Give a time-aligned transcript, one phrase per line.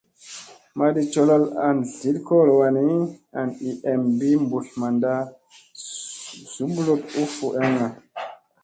[0.77, 2.83] Madi colool an tliɗ kolo wani,
[3.39, 5.11] an i em ɓii mɓutl manda
[6.53, 7.87] zubluɗ u fu eŋga.